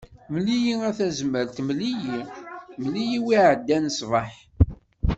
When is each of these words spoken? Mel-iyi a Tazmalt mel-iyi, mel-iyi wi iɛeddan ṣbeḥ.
Mel-iyi 0.31 0.75
a 0.89 0.91
Tazmalt 0.97 1.55
mel-iyi, 1.67 2.19
mel-iyi 2.81 3.17
wi 3.25 3.33
iɛeddan 3.37 3.85
ṣbeḥ. 3.99 4.31